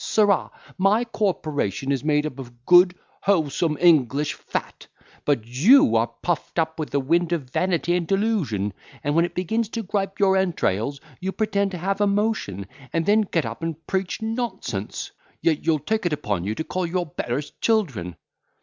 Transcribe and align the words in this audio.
Sirrah! 0.03 0.49
my 0.79 1.05
corporation 1.05 1.91
is 1.91 2.03
made 2.03 2.25
up 2.25 2.39
of 2.39 2.65
good, 2.65 2.95
wholesome, 3.21 3.77
English 3.79 4.33
fat; 4.33 4.87
but 5.25 5.45
you 5.45 5.95
are 5.95 6.07
puffed 6.23 6.57
up 6.57 6.79
with 6.79 6.89
the 6.89 6.99
wind 6.99 7.31
of 7.31 7.51
vanity 7.51 7.95
and 7.95 8.07
delusion; 8.07 8.73
and 9.03 9.13
when 9.13 9.25
it 9.25 9.35
begins 9.35 9.69
to 9.69 9.83
gripe 9.83 10.19
your 10.19 10.35
entrails, 10.35 10.99
you 11.19 11.31
pretend 11.31 11.69
to 11.69 11.77
have 11.77 12.01
a 12.01 12.07
motion, 12.07 12.65
and 12.91 13.05
then 13.05 13.21
get 13.21 13.45
up 13.45 13.61
and 13.61 13.85
preach 13.85 14.23
nonsense. 14.23 15.11
Yet 15.39 15.67
you'll 15.67 15.77
take 15.77 16.03
it 16.07 16.13
upon 16.13 16.45
you 16.45 16.55
to 16.55 16.63
call 16.63 16.87
your 16.87 17.05
betters 17.05 17.51
children. 17.61 18.15